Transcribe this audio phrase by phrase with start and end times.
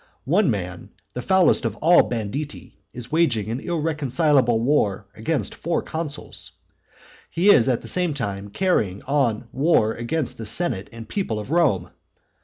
[0.25, 6.53] One man, the foulest of all banditti, is waging an irreconcileable war against four consuls.
[7.29, 11.51] He is at the same time carrying on war against the senate and people of
[11.51, 11.91] Rome.